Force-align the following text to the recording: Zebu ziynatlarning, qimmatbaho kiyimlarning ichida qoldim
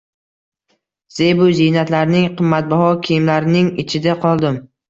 Zebu 1.17 1.51
ziynatlarning, 1.59 2.27
qimmatbaho 2.41 2.91
kiyimlarning 3.07 3.73
ichida 3.87 4.21
qoldim 4.27 4.63